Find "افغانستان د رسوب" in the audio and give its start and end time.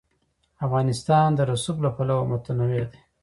0.65-1.77